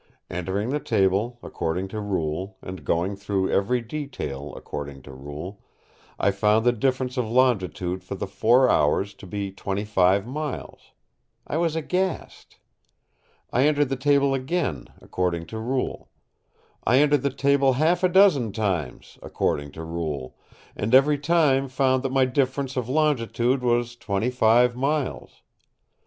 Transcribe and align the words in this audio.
Entering 0.31 0.71
the 0.71 0.79
table, 0.79 1.37
according 1.43 1.87
to 1.89 1.99
rule, 2.01 2.57
and 2.63 2.83
going 2.83 3.15
through 3.15 3.51
every 3.51 3.81
detail, 3.81 4.51
according 4.55 5.03
to 5.03 5.11
rule, 5.13 5.61
I 6.19 6.31
found 6.31 6.65
the 6.65 6.71
difference 6.71 7.17
of 7.17 7.29
longitude 7.29 8.03
for 8.03 8.15
the 8.15 8.25
four 8.25 8.67
hours 8.67 9.13
to 9.13 9.27
be 9.27 9.51
25 9.51 10.25
miles. 10.25 10.93
I 11.45 11.57
was 11.57 11.75
aghast. 11.75 12.57
I 13.53 13.67
entered 13.67 13.89
the 13.89 13.95
table 13.95 14.33
again, 14.33 14.87
according 14.99 15.45
to 15.53 15.59
rule; 15.59 16.09
I 16.83 16.97
entered 16.97 17.21
the 17.21 17.29
table 17.29 17.73
half 17.73 18.03
a 18.03 18.09
dozen 18.09 18.53
times, 18.53 19.19
according 19.21 19.71
to 19.73 19.83
rule, 19.83 20.35
and 20.75 20.95
every 20.95 21.19
time 21.19 21.67
found 21.67 22.01
that 22.01 22.11
my 22.11 22.25
difference 22.25 22.75
of 22.75 22.89
longitude 22.89 23.61
was 23.61 23.95
25 23.97 24.75
miles. 24.75 25.43